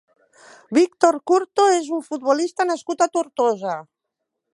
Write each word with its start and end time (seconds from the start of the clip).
Víctor 0.77 1.19
Curto 1.31 1.65
és 1.73 1.91
un 1.97 2.01
futbolista 2.07 2.67
nascut 2.71 3.05
a 3.07 3.09
Tortosa. 3.19 3.77